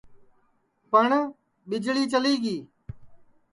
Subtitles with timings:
[0.89, 1.11] پٹؔ
[1.67, 2.57] ٻیجݪی چلی گی